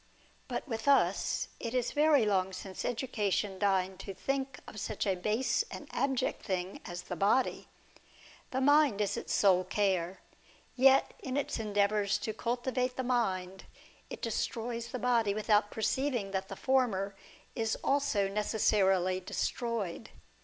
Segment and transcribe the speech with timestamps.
[0.47, 5.13] But with us, it is very long since education deigned to think of such a
[5.13, 7.67] base and abject thing as the body.
[8.49, 10.19] The mind is its sole care.
[10.75, 13.65] Yet, in its endeavours to cultivate the mind,
[14.09, 17.15] it destroys the body without perceiving that the former
[17.55, 20.09] is also necessarily destroyed.